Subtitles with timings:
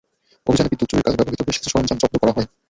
[0.47, 2.47] অভিযানে বিদ্যুৎ চুরির কাজে ব্যবহৃত বেশ কিছু সরঞ্জাম জব্দ করা হয়।